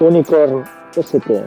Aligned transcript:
Unicorn 0.00 0.64
ST. 0.92 1.44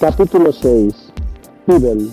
Capítulo 0.00 0.52
6. 0.52 1.12
Pibel. 1.66 2.08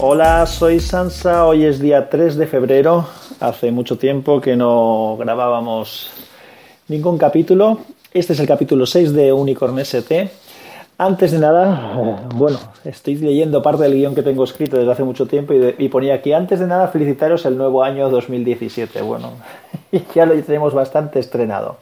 Hola, 0.00 0.46
soy 0.46 0.80
Sansa. 0.80 1.46
Hoy 1.46 1.66
es 1.66 1.80
día 1.80 2.08
3 2.08 2.36
de 2.36 2.46
febrero. 2.46 3.06
Hace 3.40 3.70
mucho 3.70 3.98
tiempo 3.98 4.40
que 4.40 4.56
no 4.56 5.18
grabábamos 5.18 6.10
ningún 6.90 7.18
capítulo. 7.18 7.78
Este 8.12 8.32
es 8.32 8.40
el 8.40 8.48
capítulo 8.48 8.84
6 8.84 9.12
de 9.12 9.32
Unicorn 9.32 9.78
ST. 9.78 10.28
Antes 10.98 11.30
de 11.30 11.38
nada, 11.38 12.26
bueno, 12.34 12.58
estoy 12.84 13.14
leyendo 13.14 13.62
parte 13.62 13.84
del 13.84 13.94
guion 13.94 14.14
que 14.14 14.24
tengo 14.24 14.42
escrito 14.42 14.76
desde 14.76 14.90
hace 14.90 15.04
mucho 15.04 15.26
tiempo 15.26 15.54
y, 15.54 15.88
ponía 15.88 16.14
aquí, 16.14 16.32
antes 16.32 16.58
de 16.58 16.66
nada, 16.66 16.88
felicitaros 16.88 17.46
el 17.46 17.56
nuevo 17.56 17.84
año 17.84 18.10
2017. 18.10 19.02
Bueno, 19.02 19.30
ya 20.14 20.26
lo 20.26 20.34
tenemos 20.42 20.74
bastante 20.74 21.20
estrenado. 21.20 21.76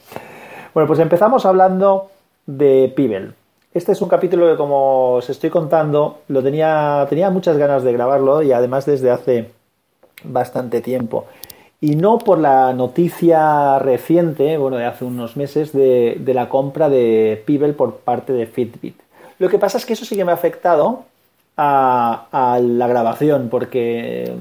Bueno, 0.74 0.86
pues 0.86 1.00
empezamos 1.00 1.46
hablando 1.46 2.10
de 2.44 2.92
Pibel. 2.94 3.32
Este 3.72 3.92
es 3.92 4.02
un 4.02 4.10
capítulo 4.10 4.46
que, 4.50 4.56
como 4.58 5.14
os 5.14 5.30
estoy 5.30 5.48
contando, 5.48 6.18
lo 6.28 6.42
tenía, 6.42 7.06
tenía 7.08 7.30
muchas 7.30 7.56
ganas 7.56 7.82
de 7.82 7.94
grabarlo 7.94 8.42
y 8.42 8.52
además 8.52 8.84
desde 8.84 9.10
hace 9.10 9.50
bastante 10.22 10.82
tiempo. 10.82 11.24
Y 11.80 11.96
no 11.96 12.18
por 12.18 12.38
la 12.38 12.72
noticia 12.72 13.78
reciente, 13.78 14.58
bueno, 14.58 14.76
de 14.76 14.86
hace 14.86 15.04
unos 15.04 15.36
meses, 15.36 15.72
de, 15.72 16.16
de 16.18 16.34
la 16.34 16.48
compra 16.48 16.88
de 16.88 17.42
Pibel 17.46 17.74
por 17.74 17.98
parte 17.98 18.32
de 18.32 18.46
Fitbit. 18.46 19.00
Lo 19.38 19.48
que 19.48 19.58
pasa 19.58 19.78
es 19.78 19.86
que 19.86 19.92
eso 19.92 20.04
sí 20.04 20.16
que 20.16 20.24
me 20.24 20.32
ha 20.32 20.34
afectado 20.34 21.04
a, 21.58 22.60
la 22.62 22.86
grabación, 22.86 23.48
porque, 23.50 24.32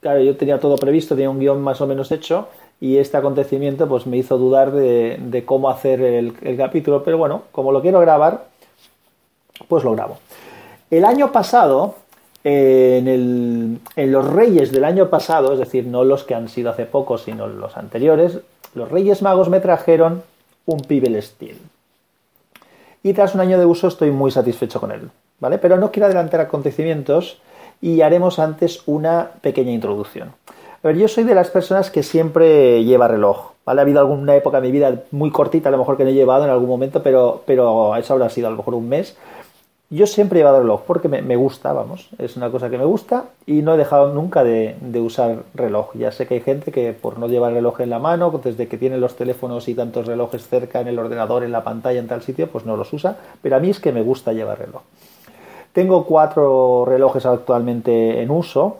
claro, 0.00 0.20
yo 0.20 0.36
tenía 0.36 0.58
todo 0.58 0.76
previsto, 0.76 1.14
tenía 1.14 1.30
un 1.30 1.38
guion 1.38 1.62
más 1.62 1.80
o 1.80 1.86
menos 1.86 2.10
hecho, 2.10 2.48
y 2.80 2.98
este 2.98 3.16
acontecimiento 3.16 3.88
pues 3.88 4.06
me 4.06 4.16
hizo 4.16 4.36
dudar 4.38 4.72
de, 4.72 5.42
cómo 5.46 5.70
hacer 5.70 6.00
el, 6.00 6.56
capítulo, 6.56 7.04
pero 7.04 7.16
bueno, 7.16 7.42
como 7.52 7.70
lo 7.70 7.80
quiero 7.80 8.00
grabar, 8.00 8.46
pues 9.68 9.84
lo 9.84 9.92
grabo. 9.92 10.18
El 10.90 11.04
año 11.04 11.30
pasado, 11.32 11.94
en, 12.44 13.80
los 13.96 14.30
Reyes 14.30 14.70
del 14.70 14.84
año 14.84 15.08
pasado, 15.08 15.54
es 15.54 15.58
decir, 15.58 15.86
no 15.86 16.04
los 16.04 16.24
que 16.24 16.34
han 16.34 16.48
sido 16.48 16.70
hace 16.70 16.84
poco, 16.84 17.18
sino 17.18 17.46
los 17.46 17.76
anteriores, 17.76 18.38
los 18.74 18.90
Reyes 18.90 19.22
Magos 19.22 19.48
me 19.48 19.60
trajeron 19.60 20.22
un 20.66 20.80
Pibel 20.80 21.20
Steel. 21.22 21.58
Y 23.02 23.12
tras 23.14 23.34
un 23.34 23.40
año 23.40 23.58
de 23.58 23.66
uso 23.66 23.88
estoy 23.88 24.10
muy 24.10 24.30
satisfecho 24.30 24.80
con 24.80 24.92
él, 24.92 25.10
¿vale? 25.40 25.58
Pero 25.58 25.78
no 25.78 25.90
quiero 25.90 26.06
adelantar 26.06 26.40
acontecimientos 26.40 27.40
y 27.80 28.02
haremos 28.02 28.38
antes 28.38 28.82
una 28.86 29.30
pequeña 29.40 29.72
introducción. 29.72 30.32
A 30.82 30.88
ver, 30.88 30.96
yo 30.96 31.08
soy 31.08 31.24
de 31.24 31.34
las 31.34 31.50
personas 31.50 31.90
que 31.90 32.02
siempre 32.02 32.84
lleva 32.84 33.08
reloj, 33.08 33.52
¿vale? 33.64 33.80
Ha 33.80 33.82
habido 33.82 34.00
alguna 34.00 34.36
época 34.36 34.58
en 34.58 34.64
mi 34.64 34.70
vida 34.70 35.02
muy 35.12 35.30
cortita, 35.30 35.70
a 35.70 35.72
lo 35.72 35.78
mejor 35.78 35.96
que 35.96 36.04
no 36.04 36.10
he 36.10 36.14
llevado 36.14 36.44
en 36.44 36.50
algún 36.50 36.68
momento, 36.68 37.02
pero, 37.02 37.42
pero 37.46 37.96
eso 37.96 38.12
habrá 38.12 38.28
sido 38.28 38.48
a 38.48 38.50
lo 38.50 38.58
mejor 38.58 38.74
un 38.74 38.88
mes, 38.88 39.16
yo 39.94 40.06
siempre 40.06 40.38
he 40.38 40.40
llevado 40.40 40.60
reloj 40.60 40.82
porque 40.86 41.08
me, 41.08 41.36
gusta, 41.36 41.72
vamos, 41.72 42.08
es 42.18 42.36
una 42.36 42.50
cosa 42.50 42.70
que 42.70 42.78
me 42.78 42.84
gusta 42.84 43.26
y 43.46 43.62
no 43.62 43.74
he 43.74 43.76
dejado 43.76 44.12
nunca 44.12 44.42
de, 44.42 44.76
usar 45.00 45.44
reloj. 45.54 45.92
Ya 45.94 46.10
sé 46.10 46.26
que 46.26 46.34
hay 46.34 46.40
gente 46.40 46.72
que 46.72 46.92
por 46.92 47.18
no 47.18 47.28
llevar 47.28 47.52
reloj 47.52 47.80
en 47.80 47.90
la 47.90 47.98
mano, 47.98 48.30
desde 48.42 48.66
que 48.66 48.78
tiene 48.78 48.98
los 48.98 49.14
teléfonos 49.14 49.68
y 49.68 49.74
tantos 49.74 50.06
relojes 50.06 50.48
cerca 50.48 50.80
en 50.80 50.88
el 50.88 50.98
ordenador, 50.98 51.44
en 51.44 51.52
la 51.52 51.62
pantalla, 51.62 52.00
en 52.00 52.08
tal 52.08 52.22
sitio, 52.22 52.48
pues 52.50 52.64
no 52.64 52.76
los 52.76 52.92
usa, 52.92 53.16
pero 53.42 53.56
a 53.56 53.60
mí 53.60 53.70
es 53.70 53.78
que 53.78 53.92
me 53.92 54.02
gusta 54.02 54.32
llevar 54.32 54.58
reloj. 54.58 54.82
Tengo 55.72 56.06
cuatro 56.06 56.84
relojes 56.86 57.26
actualmente 57.26 58.22
en 58.22 58.30
uso, 58.30 58.78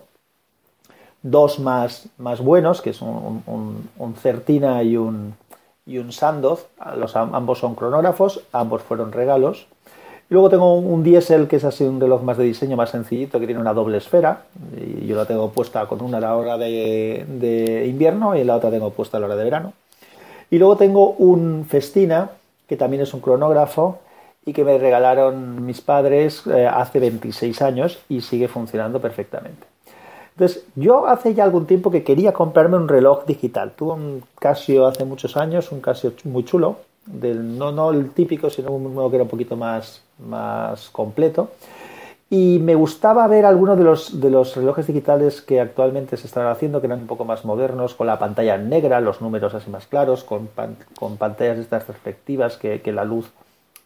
dos 1.22 1.58
más, 1.58 2.08
más 2.18 2.40
buenos, 2.40 2.80
que 2.82 2.92
son 2.92 3.42
un 3.46 4.14
Certina 4.16 4.82
y 4.82 4.96
un, 4.96 5.34
y 5.86 5.98
un 5.98 6.12
Sandoz, 6.12 6.66
los, 6.96 7.14
ambos 7.14 7.58
son 7.58 7.74
cronógrafos, 7.74 8.42
ambos 8.52 8.82
fueron 8.82 9.12
regalos 9.12 9.66
Luego 10.30 10.48
tengo 10.48 10.78
un 10.78 11.02
diésel 11.02 11.46
que 11.46 11.56
es 11.56 11.64
así 11.64 11.84
un 11.84 12.00
reloj 12.00 12.22
más 12.22 12.38
de 12.38 12.44
diseño, 12.44 12.76
más 12.76 12.90
sencillito, 12.90 13.38
que 13.38 13.46
tiene 13.46 13.60
una 13.60 13.74
doble 13.74 13.98
esfera. 13.98 14.44
Y 14.76 15.06
yo 15.06 15.16
la 15.16 15.26
tengo 15.26 15.50
puesta 15.50 15.86
con 15.86 16.02
una 16.02 16.16
a 16.18 16.20
la 16.20 16.36
hora 16.36 16.56
de, 16.56 17.24
de 17.28 17.86
invierno 17.86 18.34
y 18.34 18.42
la 18.42 18.56
otra 18.56 18.70
tengo 18.70 18.90
puesta 18.90 19.18
a 19.18 19.20
la 19.20 19.26
hora 19.26 19.36
de 19.36 19.44
verano. 19.44 19.72
Y 20.50 20.58
luego 20.58 20.76
tengo 20.76 21.10
un 21.10 21.66
Festina, 21.66 22.30
que 22.68 22.76
también 22.76 23.02
es 23.02 23.12
un 23.12 23.20
cronógrafo 23.20 23.98
y 24.46 24.52
que 24.52 24.64
me 24.64 24.78
regalaron 24.78 25.64
mis 25.64 25.80
padres 25.80 26.46
eh, 26.46 26.66
hace 26.66 27.00
26 27.00 27.62
años 27.62 27.98
y 28.08 28.20
sigue 28.20 28.48
funcionando 28.48 29.00
perfectamente. 29.00 29.66
Entonces, 30.32 30.64
yo 30.74 31.06
hace 31.06 31.34
ya 31.34 31.44
algún 31.44 31.66
tiempo 31.66 31.90
que 31.90 32.02
quería 32.02 32.32
comprarme 32.32 32.76
un 32.76 32.88
reloj 32.88 33.24
digital. 33.24 33.72
Tuve 33.76 33.92
un 33.92 34.22
Casio 34.38 34.86
hace 34.86 35.04
muchos 35.04 35.36
años, 35.36 35.70
un 35.70 35.80
Casio 35.80 36.12
muy 36.24 36.44
chulo, 36.44 36.78
del, 37.06 37.58
no, 37.58 37.72
no 37.72 37.90
el 37.90 38.10
típico, 38.10 38.50
sino 38.50 38.72
uno 38.72 39.10
que 39.10 39.16
era 39.16 39.24
un 39.24 39.28
poquito 39.28 39.56
más, 39.56 40.02
más 40.18 40.88
completo. 40.90 41.50
Y 42.30 42.58
me 42.58 42.74
gustaba 42.74 43.26
ver 43.28 43.44
algunos 43.44 43.78
de 43.78 43.84
los, 43.84 44.20
de 44.20 44.30
los 44.30 44.56
relojes 44.56 44.86
digitales 44.86 45.40
que 45.40 45.60
actualmente 45.60 46.16
se 46.16 46.26
están 46.26 46.46
haciendo, 46.46 46.80
que 46.80 46.86
eran 46.86 47.00
un 47.00 47.06
poco 47.06 47.24
más 47.24 47.44
modernos, 47.44 47.94
con 47.94 48.06
la 48.06 48.18
pantalla 48.18 48.56
negra, 48.56 49.00
los 49.00 49.20
números 49.20 49.54
así 49.54 49.70
más 49.70 49.86
claros, 49.86 50.24
con, 50.24 50.48
con 50.98 51.16
pantallas 51.16 51.56
de 51.56 51.62
estas 51.62 51.84
perspectivas 51.84 52.56
que, 52.56 52.80
que 52.80 52.92
la 52.92 53.04
luz, 53.04 53.30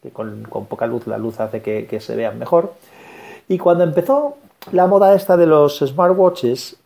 que 0.03 0.11
con, 0.11 0.45
con, 0.45 0.67
poca 0.67 0.87
luz 0.87 1.07
la 1.07 1.19
luz 1.19 1.41
hace 1.41 1.61
que, 1.61 1.87
que 1.87 2.01
se 2.01 2.17
vean 2.17 2.39
mejor. 2.39 2.73
Y 3.49 3.59
cuando 3.59 3.85
empezó 3.85 4.37
la 4.73 4.87
moda 4.87 5.15
esta 5.15 5.37
de 5.37 5.47
los 5.47 5.79
smartwatches, 5.81 6.77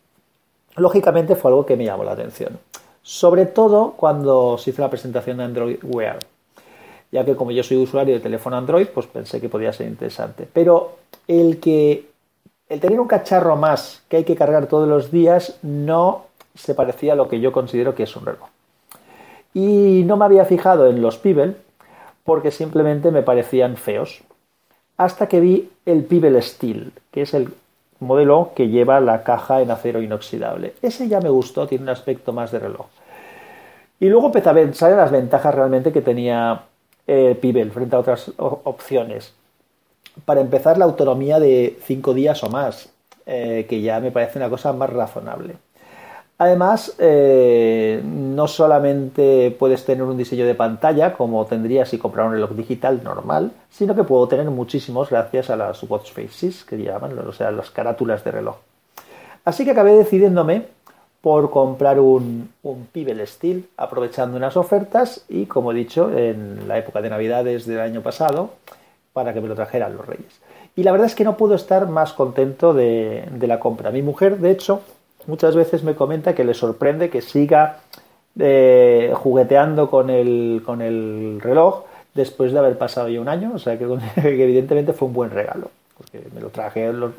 lógicamente 0.77 1.37
fue 1.37 1.51
algo 1.51 1.67
que 1.67 1.77
me 1.77 1.85
llamó 1.85 2.03
la 2.05 2.13
atención. 2.13 2.59
Sobre 3.03 3.47
todo 3.47 3.95
cuando 3.97 4.59
se 4.59 4.71
hizo 4.71 4.83
la 4.83 4.91
presentación 4.91 5.39
de 5.39 5.45
Android 5.45 5.79
Wear 5.83 6.19
ya 7.13 7.25
que 7.27 7.37
como 7.37 7.51
yo 7.51 7.63
soy 7.63 7.77
usuario 7.77 8.15
de 8.15 8.21
teléfono 8.21 8.57
Android, 8.57 8.87
pues 8.87 9.07
pensé 9.07 9.41
que 9.41 9.51
podía 9.51 9.73
ser 9.73 9.87
interesante. 9.87 10.49
Pero 10.51 10.97
el 11.29 11.61
que 11.61 12.07
el 12.69 12.81
tener 12.81 12.99
un 12.99 13.07
cacharro 13.07 13.55
más 13.55 14.03
que 14.09 14.17
hay 14.17 14.25
que 14.25 14.35
cargar 14.35 14.67
todos 14.67 14.89
los 14.89 15.13
días 15.13 15.59
no 15.63 16.25
se 16.55 16.75
parecía 16.75 17.13
a 17.13 17.17
lo 17.17 17.29
que 17.29 17.39
yo 17.39 17.53
considero 17.53 17.95
que 17.95 18.05
es 18.05 18.17
un 18.17 18.25
reloj. 18.25 18.49
Y 19.53 20.03
no 20.07 20.17
me 20.17 20.25
había 20.25 20.47
fijado 20.47 20.87
en 20.87 21.03
los 21.03 21.19
Pibel 21.19 21.57
porque 22.25 22.51
simplemente 22.51 23.11
me 23.11 23.23
parecían 23.23 23.77
feos. 23.77 24.23
Hasta 24.97 25.29
que 25.29 25.41
vi 25.41 25.71
el 25.85 26.05
Pibel 26.05 26.43
Steel, 26.43 26.93
que 27.11 27.23
es 27.23 27.35
el 27.35 27.53
modelo 28.03 28.51
que 28.55 28.69
lleva 28.69 29.01
la 29.01 29.23
caja 29.23 29.63
en 29.63 29.71
acero 29.71 30.03
inoxidable. 30.03 30.75
Ese 30.83 31.09
ya 31.09 31.21
me 31.21 31.29
gustó, 31.29 31.67
tiene 31.67 31.85
un 31.85 31.91
aspecto 31.91 32.33
más 32.33 32.53
de 32.53 32.59
reloj. 32.59 32.87
Y 34.01 34.09
luego 34.09 34.27
empecé 34.27 34.51
a 34.51 34.55
pensar 34.55 34.91
en 34.91 34.97
las 34.97 35.11
ventajas 35.11 35.55
realmente 35.55 35.93
que 35.93 36.03
tenía 36.03 36.63
eh, 37.07 37.39
Pibel 37.41 37.71
frente 37.71 37.97
a 37.97 38.01
otras 38.01 38.33
opciones. 38.37 39.33
Para 40.25 40.41
empezar, 40.41 40.77
la 40.77 40.85
autonomía 40.85 41.39
de 41.39 41.79
5 41.83 42.13
días 42.13 42.43
o 42.43 42.51
más, 42.51 42.91
eh, 43.27 43.67
que 43.69 43.81
ya 43.81 44.01
me 44.01 44.11
parece 44.11 44.39
una 44.39 44.51
cosa 44.51 44.73
más 44.73 44.91
razonable. 44.91 45.55
Además, 46.43 46.97
eh, 46.99 48.03
no 48.05 48.49
solamente 48.49 49.55
puedes 49.57 49.85
tener 49.85 50.03
un 50.03 50.17
diseño 50.17 50.45
de 50.45 50.57
pantalla, 50.57 51.13
como 51.13 51.47
tendrías 51.47 51.89
si 51.89 51.99
comprar 51.99 52.27
un 52.27 52.33
reloj 52.33 52.51
digital 52.51 53.01
normal, 53.05 53.53
sino 53.71 53.95
que 53.95 54.03
puedo 54.03 54.27
tener 54.27 54.51
muchísimos 54.51 55.11
gracias 55.11 55.51
a 55.51 55.57
las 55.57 55.81
watch 55.85 56.11
faces, 56.11 56.65
que 56.65 56.83
llaman, 56.83 57.17
o 57.17 57.33
sea, 57.33 57.53
las 57.53 57.71
carátulas 57.71 58.25
de 58.25 58.33
reloj. 58.33 58.57
Así 59.45 59.65
que 59.65 59.71
acabé 59.71 59.93
decidiéndome 59.93 60.67
por 61.21 61.49
comprar 61.49 62.01
un, 62.01 62.51
un 62.65 62.87
Pibel 62.87 63.25
Steel 63.25 63.69
aprovechando 63.77 64.37
unas 64.37 64.57
ofertas 64.57 65.25
y 65.29 65.47
como 65.47 65.71
he 65.71 65.77
dicho 65.77 66.11
en 66.11 66.67
la 66.67 66.77
época 66.77 67.01
de 67.03 67.11
navidades 67.11 67.67
del 67.67 67.79
año 67.79 68.03
pasado 68.03 68.51
para 69.13 69.33
que 69.33 69.41
me 69.41 69.47
lo 69.47 69.55
trajeran 69.55 69.97
los 69.97 70.05
reyes. 70.05 70.41
Y 70.75 70.83
la 70.83 70.91
verdad 70.91 71.07
es 71.07 71.15
que 71.15 71.23
no 71.23 71.37
puedo 71.37 71.55
estar 71.55 71.87
más 71.87 72.13
contento 72.13 72.75
de, 72.75 73.29
de 73.31 73.47
la 73.47 73.61
compra. 73.61 73.93
Mi 73.93 74.03
mujer, 74.03 74.39
de 74.39 74.51
hecho, 74.51 74.81
muchas 75.27 75.55
veces 75.55 75.83
me 75.83 75.95
comenta 75.95 76.35
que 76.35 76.45
le 76.45 76.55
sorprende 76.55 77.11
que 77.11 77.23
siga 77.23 77.81
eh, 78.39 79.13
jugueteando 79.15 79.91
con 79.91 80.11
el, 80.11 80.63
con 80.65 80.81
el 80.83 81.41
reloj 81.41 81.85
después 82.15 82.53
de 82.53 82.59
haber 82.59 82.79
pasado 82.79 83.09
ya 83.09 83.21
un 83.21 83.29
año, 83.29 83.53
o 83.55 83.59
sea 83.59 83.79
que, 83.79 83.85
evidentemente 84.17 84.93
fue 84.93 85.09
un 85.09 85.15
buen 85.15 85.31
regalo 85.31 85.71
porque 85.97 86.27
me 86.35 86.41
lo 86.41 86.49
traje, 86.49 86.93
lo, 86.93 87.13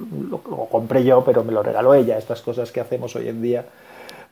compré 0.69 1.03
yo, 1.03 1.23
pero 1.23 1.43
me 1.43 1.53
lo 1.53 1.63
regaló 1.63 1.93
ella, 1.93 2.17
estas 2.17 2.41
cosas 2.41 2.71
que 2.71 2.81
hacemos 2.81 3.15
hoy 3.15 3.29
en 3.29 3.41
día 3.41 3.65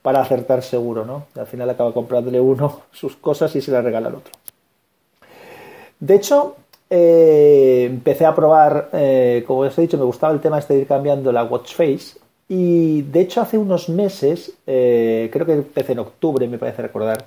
para 0.02 0.20
acertar 0.20 0.64
seguro, 0.64 1.06
¿no? 1.06 1.26
Al 1.40 1.48
final 1.48 1.70
acaba 1.70 1.94
comprándole 1.94 2.42
uno 2.42 2.82
sus 2.92 3.16
cosas 3.16 3.56
y 3.56 3.62
se 3.62 3.72
las 3.72 3.84
regala 3.84 4.10
al 4.10 4.16
otro. 4.16 4.34
De 6.00 6.16
hecho, 6.16 6.56
eh, 6.90 7.88
empecé 7.90 8.26
a 8.26 8.36
probar, 8.36 8.90
eh, 8.94 9.44
como 9.48 9.62
os 9.62 9.78
he 9.78 9.82
dicho, 9.82 9.98
me 9.98 10.04
gustaba 10.04 10.34
el 10.34 10.42
tema 10.42 10.60
este 10.60 10.74
de 10.74 10.82
ir 10.82 10.88
cambiando 10.88 11.32
la 11.32 11.44
watch 11.44 11.76
face 11.76 12.21
y 12.54 13.04
de 13.04 13.22
hecho 13.22 13.40
hace 13.40 13.58
unos 13.58 13.88
meses, 13.88 14.52
eh, 14.68 15.30
creo 15.32 15.46
que 15.46 15.54
empecé 15.54 15.94
en 15.94 16.00
octubre, 16.00 16.46
me 16.50 16.58
parece 16.58 16.82
recordar, 16.82 17.24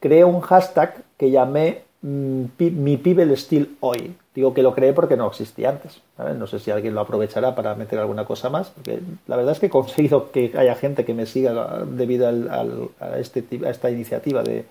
creé 0.00 0.24
un 0.24 0.40
hashtag 0.40 1.04
que 1.18 1.30
llamé 1.30 1.82
mm, 2.00 2.44
mi 2.58 2.96
Pibel 2.96 3.36
Steel 3.36 3.76
hoy. 3.80 4.14
Digo 4.34 4.54
que 4.54 4.62
lo 4.62 4.74
creé 4.74 4.94
porque 4.94 5.18
no 5.18 5.26
existía 5.26 5.68
antes. 5.68 6.00
No 6.16 6.46
sé 6.46 6.60
si 6.60 6.70
alguien 6.70 6.94
lo 6.94 7.02
aprovechará 7.02 7.54
para 7.54 7.74
meter 7.74 7.98
alguna 7.98 8.24
cosa 8.24 8.48
más. 8.48 8.70
Porque 8.70 9.00
la 9.26 9.36
verdad 9.36 9.52
es 9.52 9.60
que 9.60 9.66
he 9.66 9.70
conseguido 9.70 10.30
que 10.30 10.50
haya 10.56 10.76
gente 10.76 11.04
que 11.04 11.12
me 11.12 11.26
siga 11.26 11.84
debido 11.84 12.26
a, 12.26 13.18
este, 13.18 13.44
a 13.66 13.68
esta 13.68 13.90
iniciativa 13.90 14.42
de, 14.42 14.64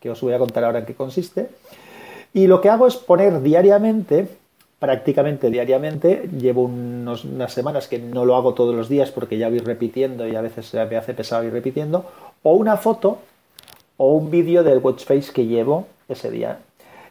que 0.00 0.10
os 0.10 0.20
voy 0.20 0.32
a 0.32 0.38
contar 0.40 0.64
ahora 0.64 0.80
en 0.80 0.86
qué 0.86 0.94
consiste. 0.94 1.48
Y 2.34 2.48
lo 2.48 2.60
que 2.60 2.70
hago 2.70 2.88
es 2.88 2.96
poner 2.96 3.40
diariamente, 3.40 4.26
prácticamente 4.82 5.48
diariamente, 5.48 6.28
llevo 6.36 6.64
unas 6.64 7.52
semanas 7.52 7.86
que 7.86 8.00
no 8.00 8.24
lo 8.24 8.34
hago 8.34 8.52
todos 8.52 8.74
los 8.74 8.88
días 8.88 9.12
porque 9.12 9.38
ya 9.38 9.48
voy 9.48 9.60
repitiendo 9.60 10.26
y 10.26 10.34
a 10.34 10.40
veces 10.40 10.74
me 10.74 10.96
hace 10.96 11.14
pesado 11.14 11.44
ir 11.44 11.52
repitiendo, 11.52 12.04
o 12.42 12.54
una 12.54 12.76
foto 12.76 13.18
o 13.96 14.12
un 14.14 14.32
vídeo 14.32 14.64
del 14.64 14.78
watch 14.78 15.04
face 15.04 15.32
que 15.32 15.46
llevo 15.46 15.86
ese 16.08 16.32
día. 16.32 16.58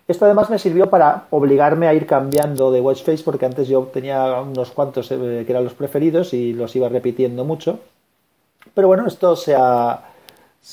Esto 0.05 0.25
además 0.25 0.49
me 0.49 0.59
sirvió 0.59 0.89
para 0.89 1.27
obligarme 1.29 1.87
a 1.87 1.93
ir 1.93 2.07
cambiando 2.07 2.73
de 2.73 2.81
watch 2.81 3.03
face 3.03 3.23
porque 3.23 3.45
antes 3.45 3.69
yo 3.69 3.83
tenía 3.83 4.41
unos 4.41 4.71
cuantos 4.71 5.09
eh, 5.09 5.43
que 5.45 5.51
eran 5.53 5.63
los 5.63 5.73
preferidos 5.73 6.33
y 6.33 6.51
los 6.51 6.75
iba 6.75 6.89
repitiendo 6.89 7.45
mucho. 7.45 7.79
Pero 8.73 8.89
bueno, 8.89 9.07
esto 9.07 9.37
se 9.37 9.55
ha, 9.55 10.10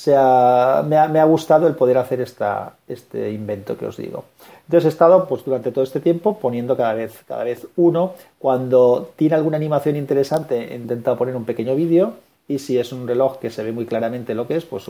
me, 0.07 0.97
ha, 0.97 1.25
gustado 1.25 1.67
el 1.67 1.75
poder 1.75 1.99
hacer 1.99 2.21
esta, 2.21 2.75
este 2.87 3.33
invento 3.33 3.77
que 3.77 3.87
os 3.87 3.97
digo. 3.97 4.25
Entonces 4.67 4.87
he 4.87 4.89
estado 4.89 5.27
pues, 5.27 5.45
durante 5.45 5.73
todo 5.73 5.83
este 5.83 6.01
tiempo 6.01 6.39
poniendo 6.39 6.77
cada 6.77 6.95
vez, 6.95 7.25
cada 7.27 7.45
vez 7.45 7.67
uno. 7.77 8.13
Cuando 8.39 9.11
tiene 9.17 9.35
alguna 9.35 9.57
animación 9.57 9.97
interesante 9.97 10.73
he 10.73 10.77
intentado 10.77 11.17
poner 11.17 11.35
un 11.35 11.45
pequeño 11.45 11.75
vídeo 11.75 12.15
y 12.47 12.59
si 12.59 12.79
es 12.79 12.93
un 12.93 13.07
reloj 13.09 13.39
que 13.39 13.51
se 13.51 13.63
ve 13.63 13.73
muy 13.73 13.87
claramente 13.87 14.35
lo 14.35 14.47
que 14.47 14.57
es, 14.57 14.65
pues 14.65 14.85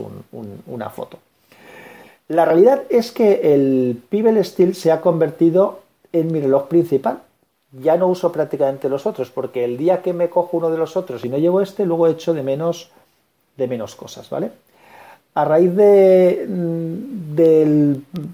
una 0.67 0.89
foto. 0.89 1.17
La 2.27 2.45
realidad 2.45 2.83
es 2.89 3.11
que 3.11 3.53
el 3.53 4.01
Pibel 4.09 4.43
Steel 4.45 4.75
se 4.75 4.91
ha 4.91 5.01
convertido 5.01 5.79
en 6.13 6.31
mi 6.31 6.39
reloj 6.39 6.67
principal. 6.67 7.21
Ya 7.71 7.97
no 7.97 8.07
uso 8.07 8.31
prácticamente 8.31 8.89
los 8.89 9.05
otros, 9.05 9.29
porque 9.29 9.63
el 9.63 9.77
día 9.77 10.01
que 10.01 10.13
me 10.13 10.29
cojo 10.29 10.57
uno 10.57 10.69
de 10.69 10.77
los 10.77 10.95
otros 10.95 11.23
y 11.25 11.29
no 11.29 11.37
llevo 11.37 11.61
este, 11.61 11.85
luego 11.85 12.07
echo 12.07 12.33
de 12.33 12.43
menos, 12.43 12.91
de 13.57 13.67
menos 13.67 13.95
cosas, 13.95 14.29
¿vale? 14.29 14.51
A 15.39 15.45
raíz 15.45 15.73
de, 15.73 16.49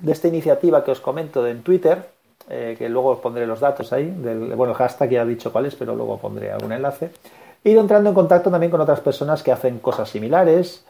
esta 0.08 0.28
iniciativa 0.28 0.84
que 0.84 0.90
os 0.90 1.00
comento 1.00 1.46
en 1.46 1.62
Twitter, 1.62 2.02
eh, 2.50 2.74
que 2.80 2.90
luego 2.90 3.10
os 3.10 3.20
pondré 3.20 3.46
los 3.46 3.60
datos 3.60 3.94
ahí, 3.94 4.10
bueno, 4.58 4.74
el 4.74 4.78
hashtag 4.78 5.12
ya 5.12 5.22
he 5.22 5.26
dicho 5.28 5.52
cuál 5.52 5.68
es, 5.68 5.76
pero 5.76 5.96
luego 5.96 6.18
pondré 6.18 6.52
algún 6.52 6.72
enlace, 6.72 7.12
he 7.64 7.70
ido 7.70 7.82
entrando 7.82 8.10
en 8.10 8.16
contacto 8.16 8.50
también 8.50 8.72
con 8.72 8.82
otras 8.82 9.02
personas 9.02 9.44
que 9.44 9.52
hacen 9.52 9.78
cosas 9.78 10.10
similares, 10.10 10.84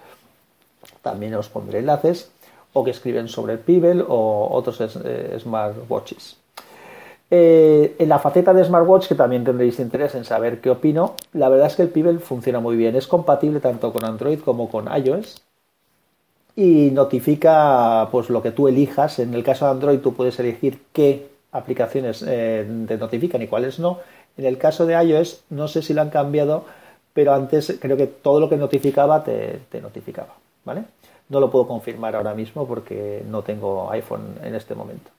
también 1.01 1.35
os 1.35 1.50
pondré 1.50 1.79
enlaces, 1.79 2.31
o 2.71 2.81
que 2.85 2.91
escriben 2.91 3.27
sobre 3.27 3.51
el 3.51 3.59
Pibel 3.59 4.06
o 4.07 4.47
otros 4.53 4.79
eh, 5.03 5.35
smartwatches. 5.38 6.38
Eh, 7.29 7.97
en 8.00 8.07
la 8.07 8.19
faceta 8.19 8.53
de 8.53 8.63
smartwatch, 8.63 9.09
que 9.09 9.15
también 9.15 9.44
tendréis 9.44 9.79
interés 9.79 10.15
en 10.15 10.23
saber 10.23 10.62
qué 10.62 10.69
opino, 10.69 11.15
la 11.33 11.50
verdad 11.50 11.67
es 11.67 11.75
que 11.75 11.81
el 11.81 11.89
Pibel 11.89 12.21
funciona 12.21 12.62
muy 12.62 12.77
bien. 12.77 12.95
Es 12.95 13.06
compatible 13.06 13.59
tanto 13.59 13.91
con 13.91 14.06
Android 14.06 14.39
como 14.39 14.69
con 14.69 14.88
iOS 14.88 15.44
y 16.55 16.91
notifica 16.91 18.07
pues 18.11 18.29
lo 18.29 18.41
que 18.41 18.51
tú 18.51 18.67
elijas. 18.67 19.19
En 19.19 19.33
el 19.33 19.43
caso 19.43 19.65
de 19.65 19.71
Android 19.71 19.99
tú 19.99 20.13
puedes 20.13 20.39
elegir 20.39 20.79
qué 20.93 21.27
aplicaciones 21.51 22.23
eh, 22.25 22.65
te 22.87 22.97
notifican 22.97 23.41
y 23.41 23.47
cuáles 23.47 23.79
no. 23.79 23.99
En 24.37 24.45
el 24.45 24.57
caso 24.57 24.85
de 24.85 25.01
iOS 25.01 25.43
no 25.49 25.67
sé 25.67 25.81
si 25.81 25.93
lo 25.93 26.01
han 26.01 26.09
cambiado, 26.09 26.65
pero 27.13 27.33
antes 27.33 27.77
creo 27.79 27.97
que 27.97 28.07
todo 28.07 28.39
lo 28.39 28.49
que 28.49 28.57
notificaba 28.57 29.23
te, 29.23 29.61
notificaba, 29.81 30.33
¿vale? 30.63 30.83
No 31.29 31.39
lo 31.39 31.49
puedo 31.49 31.67
confirmar 31.67 32.15
ahora 32.15 32.33
mismo 32.33 32.67
porque 32.67 33.23
no 33.27 33.41
tengo 33.41 33.89
iPhone 33.91 34.37
en 34.43 34.55
este 34.55 34.75
momento. 34.75 35.11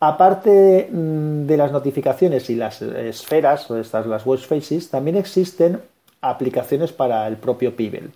Aparte 0.00 0.88
mm, 0.90 1.46
de 1.46 1.56
las 1.56 1.72
notificaciones 1.72 2.50
y 2.50 2.54
las 2.54 2.82
esferas, 2.82 3.70
o 3.70 3.78
estas 3.78 4.06
las 4.06 4.26
watch 4.26 4.46
faces, 4.46 4.90
también 4.90 5.16
existen 5.16 5.80
aplicaciones 6.20 6.92
para 6.92 7.26
el 7.26 7.36
propio 7.36 7.74
Pibel 7.74 8.12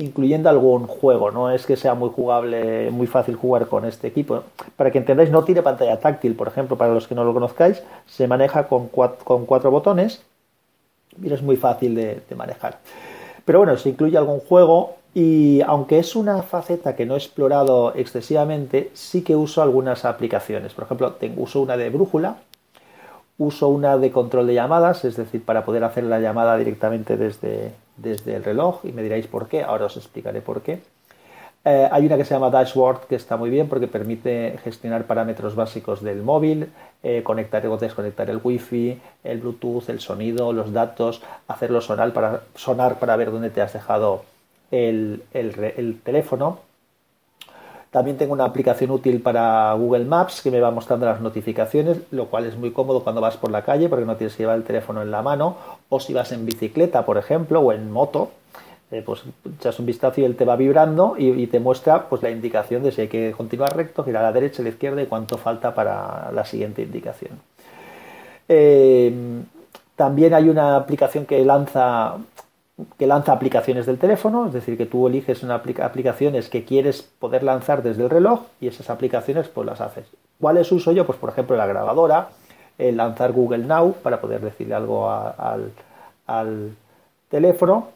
incluyendo 0.00 0.48
algún 0.48 0.86
juego. 0.86 1.30
No 1.30 1.50
es 1.50 1.66
que 1.66 1.76
sea 1.76 1.94
muy 1.94 2.10
jugable, 2.10 2.90
muy 2.90 3.06
fácil 3.06 3.36
jugar 3.36 3.66
con 3.66 3.84
este 3.84 4.08
equipo. 4.08 4.42
Para 4.76 4.90
que 4.90 4.98
entendáis, 4.98 5.30
no 5.30 5.44
tiene 5.44 5.62
pantalla 5.62 6.00
táctil, 6.00 6.34
por 6.34 6.48
ejemplo, 6.48 6.76
para 6.76 6.94
los 6.94 7.06
que 7.06 7.14
no 7.14 7.24
lo 7.24 7.34
conozcáis, 7.34 7.82
se 8.06 8.26
maneja 8.26 8.66
con 8.66 8.88
cuatro, 8.88 9.70
botones 9.70 10.22
y 11.22 11.32
es 11.32 11.42
muy 11.42 11.56
fácil 11.56 11.94
de, 11.94 12.22
manejar. 12.34 12.78
Pero 13.44 13.58
bueno, 13.58 13.76
se 13.76 13.90
incluye 13.90 14.16
algún 14.16 14.40
juego 14.40 14.96
y 15.12 15.60
aunque 15.66 15.98
es 15.98 16.16
una 16.16 16.42
faceta 16.42 16.96
que 16.96 17.04
no 17.04 17.14
he 17.14 17.18
explorado 17.18 17.92
excesivamente, 17.94 18.90
sí 18.94 19.22
que 19.22 19.36
uso 19.36 19.60
algunas 19.60 20.04
aplicaciones. 20.04 20.72
Por 20.72 20.84
ejemplo, 20.84 21.12
tengo, 21.12 21.42
uso 21.42 21.60
una 21.60 21.76
de 21.76 21.90
brújula, 21.90 22.36
uso 23.36 23.68
una 23.68 23.98
de 23.98 24.10
control 24.12 24.46
de 24.46 24.54
llamadas, 24.54 25.04
es 25.04 25.16
decir, 25.16 25.44
para 25.44 25.64
poder 25.64 25.84
hacer 25.84 26.04
la 26.04 26.20
llamada 26.20 26.56
directamente 26.56 27.16
desde, 27.16 27.72
desde 28.02 28.34
el 28.34 28.44
reloj 28.44 28.84
y 28.84 28.92
me 28.92 29.02
diréis 29.02 29.26
por 29.26 29.48
qué, 29.48 29.62
ahora 29.62 29.86
os 29.86 29.96
explicaré 29.96 30.40
por 30.40 30.62
qué. 30.62 30.80
Eh, 31.62 31.88
hay 31.92 32.06
una 32.06 32.16
que 32.16 32.24
se 32.24 32.32
llama 32.32 32.48
Dashboard 32.48 33.06
que 33.06 33.16
está 33.16 33.36
muy 33.36 33.50
bien 33.50 33.68
porque 33.68 33.86
permite 33.86 34.58
gestionar 34.64 35.04
parámetros 35.04 35.54
básicos 35.54 36.02
del 36.02 36.22
móvil, 36.22 36.72
eh, 37.02 37.22
conectar 37.22 37.66
o 37.66 37.76
desconectar 37.76 38.30
el 38.30 38.40
wifi, 38.42 38.98
el 39.24 39.40
bluetooth, 39.40 39.90
el 39.90 40.00
sonido, 40.00 40.54
los 40.54 40.72
datos, 40.72 41.22
hacerlo 41.48 41.82
sonar 41.82 42.14
para, 42.14 42.42
sonar 42.54 42.98
para 42.98 43.16
ver 43.16 43.30
dónde 43.30 43.50
te 43.50 43.60
has 43.60 43.74
dejado 43.74 44.24
el, 44.70 45.22
el 45.32 46.00
teléfono. 46.02 46.69
También 47.90 48.16
tengo 48.16 48.32
una 48.32 48.44
aplicación 48.44 48.92
útil 48.92 49.20
para 49.20 49.72
Google 49.72 50.04
Maps 50.04 50.42
que 50.42 50.52
me 50.52 50.60
va 50.60 50.70
mostrando 50.70 51.06
las 51.06 51.20
notificaciones, 51.20 51.98
lo 52.12 52.26
cual 52.26 52.46
es 52.46 52.56
muy 52.56 52.70
cómodo 52.70 53.02
cuando 53.02 53.20
vas 53.20 53.36
por 53.36 53.50
la 53.50 53.62
calle 53.62 53.88
porque 53.88 54.04
no 54.04 54.16
tienes 54.16 54.36
que 54.36 54.44
llevar 54.44 54.56
el 54.56 54.62
teléfono 54.62 55.02
en 55.02 55.10
la 55.10 55.22
mano 55.22 55.56
o 55.88 55.98
si 55.98 56.14
vas 56.14 56.30
en 56.30 56.46
bicicleta, 56.46 57.04
por 57.04 57.18
ejemplo, 57.18 57.60
o 57.60 57.72
en 57.72 57.90
moto, 57.90 58.30
eh, 58.92 59.02
pues 59.04 59.22
echas 59.58 59.76
un 59.80 59.86
vistazo 59.86 60.20
y 60.20 60.24
él 60.24 60.36
te 60.36 60.44
va 60.44 60.54
vibrando 60.54 61.16
y, 61.18 61.46
te 61.48 61.58
muestra 61.58 62.08
pues 62.08 62.22
la 62.22 62.30
indicación 62.30 62.84
de 62.84 62.92
si 62.92 63.00
hay 63.00 63.08
que 63.08 63.32
continuar 63.36 63.76
recto, 63.76 64.04
girar 64.04 64.24
a 64.24 64.28
la 64.28 64.32
derecha, 64.32 64.62
a 64.62 64.64
la 64.64 64.68
izquierda 64.68 65.02
y 65.02 65.06
cuánto 65.06 65.36
falta 65.36 65.74
para 65.74 66.30
la 66.32 66.44
siguiente 66.44 66.82
indicación. 66.82 67.40
Eh, 68.48 69.12
también 69.96 70.32
hay 70.32 70.48
una 70.48 70.76
aplicación 70.76 71.26
que 71.26 71.44
lanza 71.44 72.16
que 72.98 73.06
lanza 73.06 73.32
aplicaciones 73.32 73.86
del 73.86 73.98
teléfono, 73.98 74.46
es 74.46 74.52
decir, 74.52 74.76
que 74.76 74.86
tú 74.86 75.06
eliges 75.06 75.42
aplicaciones 75.44 76.48
que 76.48 76.64
quieres 76.64 77.02
poder 77.02 77.42
lanzar 77.42 77.82
desde 77.82 78.04
el 78.04 78.10
reloj 78.10 78.42
y 78.60 78.68
esas 78.68 78.90
aplicaciones 78.90 79.48
pues 79.48 79.66
las 79.66 79.80
haces. 79.80 80.06
¿Cuáles 80.40 80.70
uso 80.72 80.92
yo? 80.92 81.06
Pues 81.06 81.18
por 81.18 81.30
ejemplo 81.30 81.56
la 81.56 81.66
grabadora, 81.66 82.28
el 82.78 82.96
lanzar 82.96 83.32
Google 83.32 83.64
Now 83.66 83.94
para 84.02 84.20
poder 84.20 84.40
decirle 84.40 84.74
algo 84.74 85.10
al, 85.10 85.72
teléfono 87.28 87.88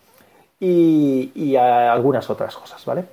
y, 0.61 1.57
algunas 1.57 2.29
otras 2.31 2.55
cosas, 2.57 2.85
¿vale? 2.85 3.05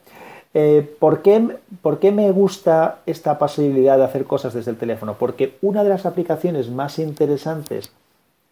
Eh, 0.54 0.96
¿por, 1.00 1.22
qué, 1.22 1.58
¿Por 1.82 2.00
qué 2.00 2.12
me 2.12 2.30
gusta 2.32 3.00
esta 3.06 3.38
posibilidad 3.38 3.98
de 3.98 4.04
hacer 4.04 4.26
cosas 4.26 4.54
desde 4.54 4.72
el 4.72 4.78
teléfono? 4.78 5.16
Porque 5.18 5.58
una 5.62 5.84
de 5.84 5.90
las 5.90 6.06
aplicaciones 6.06 6.70
más 6.70 7.00
interesantes 7.00 7.92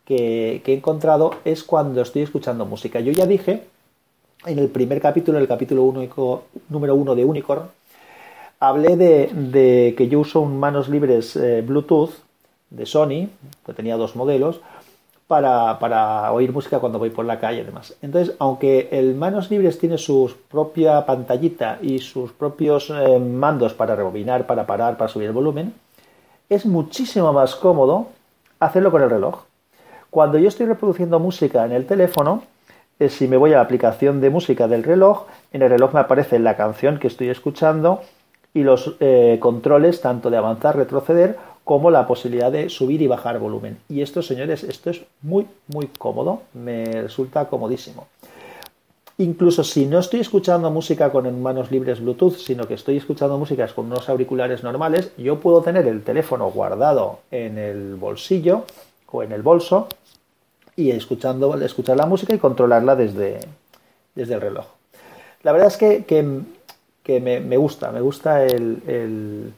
que, 0.10 0.64
he 0.66 0.74
encontrado 0.74 1.36
es 1.46 1.64
cuando 1.64 2.02
estoy 2.02 2.24
escuchando 2.24 2.66
música. 2.66 3.00
Yo 3.00 3.12
ya 3.12 3.28
dije 3.28 3.64
en 4.46 4.58
el 4.58 4.70
primer 4.70 5.00
capítulo, 5.00 5.38
el 5.38 5.48
capítulo 5.48 5.84
único, 5.84 6.46
número 6.70 6.96
uno 6.96 7.14
de 7.14 7.24
Unicorn, 7.24 7.70
hablé 8.60 8.98
de, 8.98 9.94
que 9.96 10.08
yo 10.08 10.20
uso 10.20 10.42
un 10.42 10.60
manos 10.60 10.90
libres 10.90 11.36
eh, 11.36 11.62
Bluetooth 11.62 12.10
de 12.72 12.86
Sony, 12.88 13.30
que 13.66 13.74
tenía 13.74 13.98
dos 13.98 14.16
modelos, 14.16 14.62
para, 15.28 16.32
oír 16.32 16.52
música 16.52 16.80
cuando 16.80 16.98
voy 16.98 17.12
por 17.12 17.26
la 17.26 17.40
calle 17.40 17.62
y 17.62 17.66
demás. 17.66 17.96
Entonces, 18.02 18.36
aunque 18.40 18.90
el 18.92 19.14
manos 19.14 19.52
libres 19.52 19.78
tiene 19.78 20.00
su 20.00 20.34
propia 20.50 21.06
pantallita 21.06 21.78
y 21.84 22.00
sus 22.00 22.32
propios 22.32 22.90
eh, 22.90 23.20
mandos 23.20 23.76
para 23.76 23.96
rebobinar, 23.96 24.48
para 24.48 24.66
parar, 24.66 24.98
para 24.98 25.08
subir 25.08 25.28
el 25.28 25.34
volumen, 25.34 25.72
es 26.50 26.66
muchísimo 26.66 27.32
más 27.32 27.56
cómodo 27.56 28.08
hacerlo 28.60 28.90
con 28.90 29.04
el 29.04 29.10
reloj. 29.12 29.49
Cuando 30.10 30.40
yo 30.40 30.48
estoy 30.48 30.66
reproduciendo 30.66 31.20
música 31.20 31.66
en 31.66 31.72
el 31.72 31.86
teléfono, 31.86 32.44
eh, 33.00 33.10
si 33.10 33.28
me 33.28 33.38
voy 33.38 33.54
a 33.54 33.58
la 33.58 33.62
aplicación 33.62 34.22
de 34.22 34.30
música 34.30 34.68
del 34.68 34.84
reloj, 34.84 35.26
en 35.54 35.62
el 35.62 35.70
reloj 35.70 35.94
me 35.94 36.00
aparece 36.00 36.40
la 36.40 36.58
canción 36.58 36.98
que 36.98 37.08
estoy 37.08 37.30
escuchando 37.30 38.02
y 38.54 38.64
los 38.64 38.96
eh, 39.00 39.38
controles 39.40 40.02
tanto 40.02 40.30
de 40.30 40.38
avanzar, 40.38 40.76
retroceder, 40.76 41.38
como 41.64 41.92
la 41.92 42.08
posibilidad 42.08 42.52
de 42.52 42.68
subir 42.70 43.00
y 43.04 43.08
bajar 43.08 43.38
volumen. 43.38 43.78
Y 43.88 44.02
esto, 44.02 44.24
señores, 44.24 44.64
esto 44.64 44.90
es 44.90 45.04
muy, 45.22 45.46
muy 45.68 45.86
cómodo, 45.86 46.42
me 46.56 46.86
resulta 47.04 47.46
comodísimo. 47.48 48.08
Incluso 49.20 49.64
si 49.64 49.86
no 49.86 50.00
estoy 50.00 50.22
escuchando 50.22 50.72
música 50.72 51.12
con 51.12 51.42
manos 51.42 51.70
libres 51.70 52.00
Bluetooth, 52.02 52.38
sino 52.38 52.66
que 52.66 52.74
estoy 52.74 52.98
escuchando 52.98 53.38
música 53.38 53.68
con 53.68 53.86
unos 53.86 54.10
auriculares 54.10 54.64
normales, 54.64 55.12
yo 55.18 55.40
puedo 55.40 55.62
tener 55.62 55.86
el 55.88 56.02
teléfono 56.02 56.50
guardado 56.50 57.20
en 57.30 57.60
el 57.60 57.96
bolsillo 57.96 58.64
o 59.12 59.24
en 59.24 59.32
el 59.32 59.42
bolso 59.42 59.88
y 60.76 60.92
escuchando, 60.92 61.54
escuchar 61.62 61.98
la 61.98 62.06
música 62.06 62.34
y 62.34 62.40
controlarla 62.40 62.96
desde, 62.96 63.40
desde 64.16 64.36
el 64.36 64.42
reloj. 64.42 64.66
La 65.44 65.52
verdad 65.52 65.68
es 65.68 65.78
que, 65.78 66.06
que 66.06 67.20
me, 67.20 67.58
gusta, 67.58 67.92
me 67.92 68.02
gusta 68.02 68.46
el, 68.46 69.54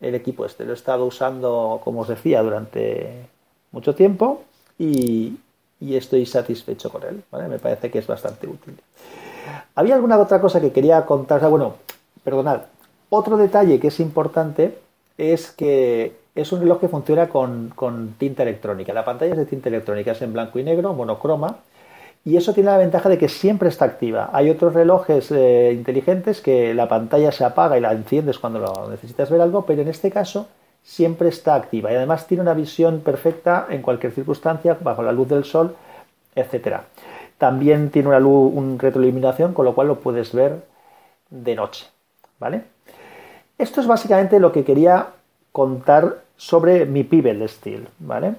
el, 0.00 0.14
equipo 0.14 0.46
este. 0.46 0.64
Lo 0.64 0.72
he 0.72 0.74
estado 0.74 1.04
usando, 1.06 1.80
como 1.82 2.00
os 2.00 2.08
decía, 2.08 2.42
durante 2.42 3.26
mucho 3.72 3.94
tiempo 3.94 4.44
y, 4.78 5.38
estoy 5.80 6.26
satisfecho 6.26 6.90
con 6.90 7.02
él. 7.04 7.22
Me 7.48 7.58
parece 7.58 7.90
que 7.90 7.98
es 7.98 8.06
bastante 8.06 8.46
útil. 8.46 8.78
Había 9.74 9.94
alguna 9.94 10.18
otra 10.18 10.40
cosa 10.40 10.60
que 10.60 10.72
quería 10.72 11.04
contar. 11.06 11.46
Bueno, 11.48 11.74
perdonad. 12.24 12.62
Otro 13.10 13.36
detalle 13.36 13.80
que 13.80 13.88
es 13.88 14.00
importante 14.00 14.78
es 15.16 15.50
que 15.50 16.16
es 16.40 16.52
un 16.52 16.60
reloj 16.60 16.80
que 16.80 16.88
funciona 16.88 17.28
con, 17.28 18.14
tinta 18.18 18.42
electrónica. 18.42 18.92
La 18.92 19.04
pantalla 19.04 19.32
es 19.32 19.38
de 19.38 19.46
tinta 19.46 19.68
electrónica, 19.68 20.12
es 20.12 20.22
en 20.22 20.32
blanco 20.32 20.58
y 20.58 20.62
negro, 20.62 20.92
monocroma 20.94 21.58
y 22.24 22.36
eso 22.36 22.52
tiene 22.52 22.70
la 22.70 22.78
ventaja 22.78 23.08
de 23.08 23.18
que 23.18 23.28
siempre 23.28 23.68
está 23.68 23.84
activa. 23.84 24.30
Hay 24.32 24.50
otros 24.50 24.74
relojes 24.74 25.30
eh, 25.30 25.72
inteligentes 25.72 26.40
que 26.40 26.74
la 26.74 26.88
pantalla 26.88 27.32
se 27.32 27.44
apaga 27.44 27.78
y 27.78 27.80
la 27.80 27.92
enciendes 27.92 28.38
cuando 28.38 28.58
lo 28.58 28.90
necesitas 28.90 29.30
ver 29.30 29.40
algo, 29.40 29.64
pero 29.64 29.82
en 29.82 29.88
este 29.88 30.10
caso 30.10 30.48
siempre 30.82 31.28
está 31.28 31.54
activa 31.54 31.92
y 31.92 31.96
además 31.96 32.26
tiene 32.26 32.42
una 32.42 32.54
visión 32.54 33.00
perfecta 33.00 33.66
en 33.70 33.82
cualquier 33.82 34.12
circunstancia, 34.12 34.76
bajo 34.80 35.02
la 35.02 35.12
luz 35.12 35.28
del 35.28 35.44
sol, 35.44 35.74
etc. 36.34 36.80
También 37.38 37.90
tiene 37.90 38.08
una 38.08 38.20
luz, 38.20 38.52
un 38.54 38.78
retroiluminación, 38.78 39.54
con 39.54 39.64
lo 39.64 39.74
cual 39.74 39.88
lo 39.88 40.00
puedes 40.00 40.32
ver 40.32 40.62
de 41.30 41.54
noche. 41.54 41.86
¿Vale? 42.38 42.62
Esto 43.58 43.80
es 43.80 43.86
básicamente 43.86 44.38
lo 44.38 44.52
que 44.52 44.64
quería 44.64 45.08
contar 45.50 46.27
sobre 46.38 46.86
mi 46.86 47.04
Pibel 47.04 47.46
Steel. 47.46 47.86
¿vale? 47.98 48.36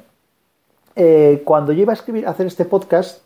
Eh, 0.96 1.44
cuando 1.46 1.72
yo 1.72 1.84
iba 1.84 1.94
a 1.94 1.96
escribir, 1.96 2.26
a 2.26 2.32
hacer 2.32 2.48
este 2.48 2.66
podcast, 2.66 3.22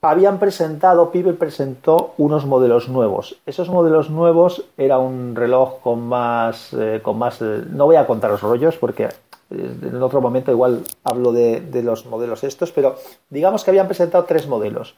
habían 0.00 0.38
presentado, 0.38 1.10
Pibe 1.10 1.34
presentó 1.34 2.14
unos 2.18 2.46
modelos 2.46 2.88
nuevos. 2.88 3.36
Esos 3.46 3.68
modelos 3.68 4.10
nuevos 4.10 4.64
era 4.76 4.98
un 4.98 5.36
reloj 5.36 5.80
con 5.80 6.00
más, 6.00 6.72
eh, 6.72 7.00
con 7.02 7.18
más, 7.18 7.40
eh, 7.42 7.64
no 7.70 7.86
voy 7.86 7.96
a 7.96 8.06
contar 8.06 8.30
los 8.30 8.42
rollos 8.42 8.76
porque 8.76 9.08
en 9.50 10.02
otro 10.02 10.20
momento 10.20 10.50
igual 10.50 10.82
hablo 11.04 11.32
de, 11.32 11.62
los 11.82 12.06
modelos 12.06 12.44
estos, 12.44 12.70
pero 12.70 12.96
digamos 13.30 13.64
que 13.64 13.70
habían 13.70 13.86
presentado 13.86 14.24
tres 14.24 14.46
modelos. 14.46 14.94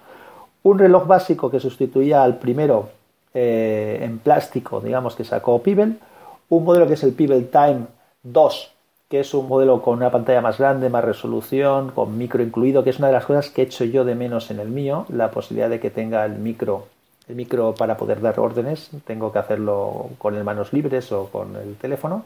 Un 0.62 0.78
reloj 0.78 1.06
básico 1.06 1.50
que 1.50 1.60
sustituía 1.60 2.22
al 2.22 2.38
primero 2.38 2.88
en 3.32 4.18
plástico, 4.18 4.80
digamos 4.80 5.14
que 5.14 5.22
sacó 5.22 5.62
Pibel, 5.62 6.00
un 6.48 6.64
modelo 6.64 6.88
que 6.88 6.94
es 6.94 7.04
el 7.04 7.12
Pibel 7.12 7.48
Time 7.48 7.86
2 8.22 8.72
que 9.10 9.18
es 9.18 9.34
un 9.34 9.48
modelo 9.48 9.82
con 9.82 9.96
una 9.96 10.12
pantalla 10.12 10.40
más 10.40 10.58
grande, 10.58 10.88
más 10.88 11.04
resolución, 11.04 11.90
con 11.90 12.16
micro 12.16 12.44
incluido, 12.44 12.84
que 12.84 12.90
es 12.90 12.98
una 13.00 13.08
de 13.08 13.14
las 13.14 13.26
cosas 13.26 13.50
que 13.50 13.62
he 13.62 13.64
hecho 13.64 13.84
yo 13.84 14.04
de 14.04 14.14
menos 14.14 14.52
en 14.52 14.60
el 14.60 14.68
mío, 14.68 15.04
la 15.08 15.32
posibilidad 15.32 15.68
de 15.68 15.80
que 15.80 15.90
tenga 15.90 16.24
el 16.24 16.36
micro, 16.36 16.86
el 17.26 17.34
micro 17.34 17.74
para 17.74 17.96
poder 17.96 18.20
dar 18.20 18.38
órdenes, 18.38 18.88
tengo 19.04 19.32
que 19.32 19.40
hacerlo 19.40 20.10
con 20.16 20.36
el 20.36 20.44
manos 20.44 20.72
libres 20.72 21.10
o 21.10 21.26
con 21.26 21.56
el 21.56 21.74
teléfono. 21.74 22.24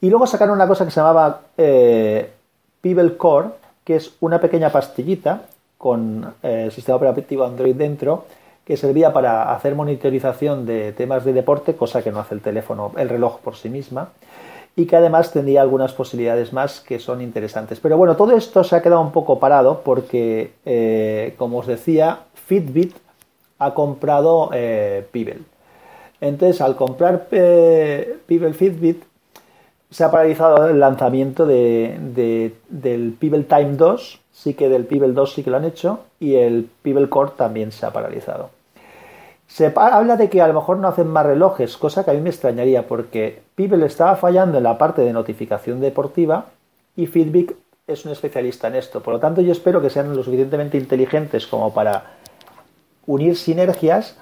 Y 0.00 0.08
luego 0.08 0.26
sacaron 0.26 0.54
una 0.54 0.66
cosa 0.66 0.86
que 0.86 0.90
se 0.90 1.00
llamaba 1.00 1.42
eh, 1.58 2.32
Core, 3.18 3.50
que 3.84 3.96
es 3.96 4.14
una 4.20 4.40
pequeña 4.40 4.70
pastillita 4.70 5.42
con 5.76 6.36
eh, 6.42 6.70
sistema 6.72 6.96
operativo 6.96 7.44
Android 7.44 7.74
dentro, 7.74 8.24
que 8.64 8.78
servía 8.78 9.12
para 9.12 9.52
hacer 9.52 9.74
monitorización 9.74 10.64
de 10.64 10.92
temas 10.92 11.22
de 11.26 11.34
deporte, 11.34 11.76
cosa 11.76 12.02
que 12.02 12.10
no 12.10 12.20
hace 12.20 12.34
el 12.34 12.40
teléfono, 12.40 12.92
el 12.96 13.10
reloj 13.10 13.40
por 13.40 13.56
sí 13.56 13.68
misma 13.68 14.08
y 14.76 14.86
que 14.86 14.96
además 14.96 15.32
tendría 15.32 15.62
algunas 15.62 15.92
posibilidades 15.92 16.52
más 16.52 16.80
que 16.80 16.98
son 16.98 17.20
interesantes. 17.20 17.78
Pero 17.80 17.96
bueno, 17.96 18.16
todo 18.16 18.36
esto 18.36 18.64
se 18.64 18.74
ha 18.76 18.82
quedado 18.82 19.00
un 19.00 19.12
poco 19.12 19.38
parado 19.38 19.82
porque, 19.84 20.52
eh, 20.64 21.34
como 21.38 21.58
os 21.58 21.66
decía, 21.66 22.20
Fitbit 22.46 22.96
ha 23.58 23.74
comprado 23.74 24.50
eh, 24.52 25.06
Pibel. 25.12 25.44
Entonces, 26.20 26.60
al 26.60 26.74
comprar 26.76 27.28
eh, 27.30 28.18
Pibel 28.26 28.54
Fitbit, 28.54 29.04
se 29.90 30.02
ha 30.02 30.10
paralizado 30.10 30.68
el 30.68 30.80
lanzamiento 30.80 31.46
de, 31.46 32.52
del 32.68 33.12
Pibel 33.12 33.46
Time 33.46 33.76
2, 33.76 34.20
sí 34.32 34.54
que 34.54 34.68
del 34.68 34.86
Pibel 34.86 35.14
2 35.14 35.34
sí 35.34 35.44
que 35.44 35.50
lo 35.50 35.58
han 35.58 35.64
hecho, 35.64 36.00
y 36.18 36.34
el 36.34 36.68
Pibel 36.82 37.08
Core 37.08 37.32
también 37.36 37.70
se 37.70 37.86
ha 37.86 37.92
paralizado. 37.92 38.50
Se 39.54 39.72
habla 39.76 40.16
de 40.16 40.28
que 40.28 40.42
a 40.42 40.48
lo 40.48 40.54
mejor 40.54 40.78
no 40.78 40.88
hacen 40.88 41.06
más 41.06 41.24
relojes, 41.24 41.76
cosa 41.76 42.04
que 42.04 42.10
a 42.10 42.14
mí 42.14 42.20
me 42.20 42.30
extrañaría 42.30 42.88
porque 42.88 43.40
Pibel 43.54 43.84
estaba 43.84 44.16
fallando 44.16 44.58
en 44.58 44.64
la 44.64 44.76
parte 44.78 45.02
de 45.02 45.12
notificación 45.12 45.80
deportiva 45.80 46.46
y 46.96 47.06
Fitbit 47.06 47.52
es 47.86 48.04
un 48.04 48.10
especialista 48.10 48.66
en 48.66 48.74
esto. 48.74 49.00
Por 49.00 49.14
lo 49.14 49.20
tanto, 49.20 49.42
yo 49.42 49.52
espero 49.52 49.80
que 49.80 49.90
sean 49.90 50.12
lo 50.12 50.24
suficientemente 50.24 50.76
inteligentes 50.76 51.46
como 51.46 51.72
para 51.72 52.16
unir 53.06 53.36
sinergias 53.36 54.16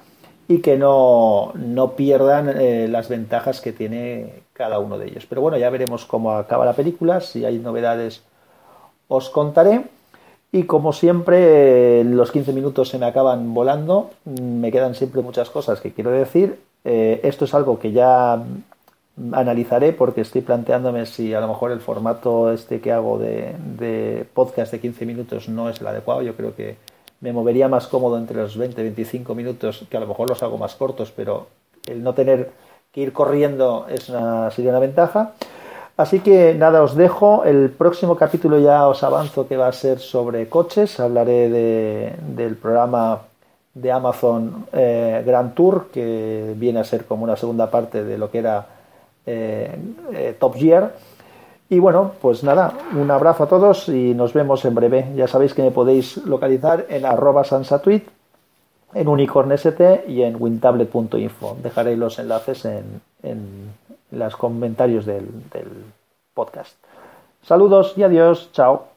y 0.48 0.58
que 0.58 0.76
no, 0.76 1.54
pierdan 1.96 2.50
eh, 2.50 2.86
las 2.86 3.08
ventajas 3.08 3.62
que 3.62 3.72
tiene 3.72 4.42
cada 4.52 4.80
uno 4.80 4.98
de 4.98 5.06
ellos. 5.06 5.24
Pero 5.24 5.40
bueno, 5.40 5.56
ya 5.56 5.70
veremos 5.70 6.04
cómo 6.04 6.32
acaba 6.32 6.66
la 6.66 6.74
película. 6.74 7.22
Si 7.22 7.46
hay 7.46 7.58
novedades, 7.58 8.22
os 9.08 9.30
contaré. 9.30 9.86
Y 10.54 10.64
como 10.64 10.92
siempre, 10.92 12.04
los 12.04 12.30
15 12.30 12.52
minutos 12.52 12.90
se 12.90 12.98
me 12.98 13.06
acaban 13.06 13.54
volando, 13.54 14.10
me 14.26 14.70
quedan 14.70 14.94
siempre 14.94 15.22
muchas 15.22 15.48
cosas 15.48 15.80
que 15.80 15.92
quiero 15.92 16.10
decir. 16.10 16.60
Eh, 16.84 17.20
esto 17.24 17.46
es 17.46 17.54
algo 17.54 17.78
que 17.78 17.92
ya 17.92 18.42
analizaré 19.32 19.92
porque 19.92 20.20
estoy 20.20 20.42
planteándome 20.42 21.06
si 21.06 21.32
a 21.32 21.40
lo 21.40 21.48
mejor 21.48 21.70
el 21.70 21.80
formato 21.80 22.52
este 22.52 22.80
que 22.80 22.92
hago 22.92 23.18
de, 23.18 24.26
podcast 24.34 24.72
de 24.72 24.80
15 24.80 25.06
minutos 25.06 25.48
no 25.48 25.70
es 25.70 25.80
el 25.80 25.86
adecuado. 25.86 26.20
Yo 26.20 26.36
creo 26.36 26.54
que 26.54 26.76
me 27.22 27.32
movería 27.32 27.68
más 27.68 27.86
cómodo 27.86 28.18
entre 28.18 28.36
los 28.36 28.56
20 28.58 28.78
y 28.78 28.84
25 28.84 29.34
minutos, 29.34 29.86
que 29.88 29.96
a 29.96 30.00
lo 30.00 30.06
mejor 30.06 30.28
los 30.28 30.42
hago 30.42 30.58
más 30.58 30.74
cortos, 30.74 31.12
pero 31.16 31.46
el 31.86 32.02
no 32.02 32.12
tener 32.12 32.50
que 32.92 33.00
ir 33.00 33.14
corriendo 33.14 33.86
es 33.88 34.10
una, 34.10 34.50
sería 34.50 34.70
una 34.70 34.80
ventaja. 34.80 35.32
Así 35.96 36.20
que 36.20 36.54
nada, 36.54 36.82
os 36.82 36.96
dejo. 36.96 37.44
El 37.44 37.70
próximo 37.70 38.16
capítulo 38.16 38.58
ya 38.58 38.88
os 38.88 39.02
avanzo 39.02 39.46
que 39.46 39.56
va 39.56 39.68
a 39.68 39.72
ser 39.72 39.98
sobre 39.98 40.48
coches. 40.48 40.98
Hablaré 40.98 41.50
del 42.18 42.56
programa 42.56 43.20
de 43.74 43.92
Amazon 43.92 44.66
eh, 44.72 45.22
Grand 45.24 45.54
Tour, 45.54 45.86
que 45.92 46.54
viene 46.56 46.80
a 46.80 46.84
ser 46.84 47.04
como 47.04 47.24
una 47.24 47.36
segunda 47.36 47.70
parte 47.70 48.04
de 48.04 48.18
lo 48.18 48.30
que 48.30 48.38
era 48.38 48.66
eh, 49.26 49.76
eh, 50.12 50.36
Top 50.38 50.56
Gear. 50.56 50.94
Y 51.68 51.78
bueno, 51.78 52.12
pues 52.20 52.44
nada, 52.44 52.74
un 52.94 53.10
abrazo 53.10 53.44
a 53.44 53.48
todos 53.48 53.88
y 53.88 54.14
nos 54.14 54.32
vemos 54.32 54.64
en 54.64 54.74
breve. 54.74 55.06
Ya 55.14 55.26
sabéis 55.26 55.54
que 55.54 55.62
me 55.62 55.70
podéis 55.70 56.18
localizar 56.18 56.86
en 56.88 57.06
arroba 57.06 57.44
sansatweet, 57.44 58.04
en 58.94 59.08
unicornst 59.08 59.80
y 60.06 60.22
en 60.22 60.36
wintablet.info. 60.38 61.56
Dejaré 61.62 61.96
los 61.96 62.18
enlaces 62.18 62.66
en, 62.66 63.00
en 63.22 63.72
los 64.12 64.36
comentarios 64.36 65.04
del, 65.06 65.26
del 65.50 65.68
podcast. 66.34 66.76
Saludos 67.42 67.94
y 67.96 68.04
adiós, 68.04 68.50
chao. 68.52 68.92